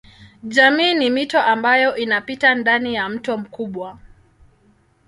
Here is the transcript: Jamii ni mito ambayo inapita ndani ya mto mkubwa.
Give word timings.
Jamii 0.43 0.93
ni 0.93 1.09
mito 1.09 1.41
ambayo 1.41 1.95
inapita 1.97 2.55
ndani 2.55 2.95
ya 2.95 3.09
mto 3.09 3.37
mkubwa. 3.37 3.97